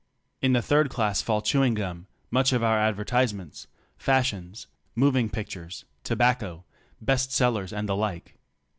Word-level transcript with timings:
In 0.41 0.53
the 0.53 0.63
third 0.63 0.89
class 0.89 1.21
fall 1.21 1.43
chewing 1.43 1.75
gum, 1.75 2.07
much 2.31 2.53
of 2.53 2.63
our 2.63 2.79
adver 2.79 3.05
tisements, 3.05 3.67
fashions, 3.99 4.65
moving 4.95 5.29
pictures, 5.29 5.85
tobacco, 6.03 6.63
best 6.99 7.31
sellers 7.31 7.71
and 7.71 7.87
the 7.87 7.95
like. 7.95 8.35